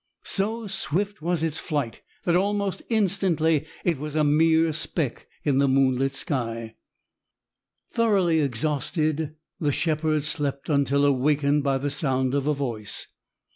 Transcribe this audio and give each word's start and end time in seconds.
So 0.23 0.65
swift 0.65 1.21
was 1.21 1.43
its 1.43 1.59
flight 1.59 2.01
that 2.23 2.35
almost 2.35 2.81
instantly 2.89 3.67
it 3.85 3.99
was 3.99 4.15
a 4.15 4.23
mere 4.23 4.73
speck 4.73 5.27
in 5.43 5.59
the 5.59 5.67
moonlit 5.67 6.13
sky. 6.13 6.73
Thoroughly 7.91 8.39
exhausted, 8.39 9.35
the 9.59 9.71
shepherd 9.71 10.23
slept 10.23 10.69
until 10.69 11.05
awakened 11.05 11.61
by 11.63 11.77
the 11.77 11.91
sound 11.91 12.33
of 12.33 12.47
a 12.47 12.53
voice. 12.55 13.05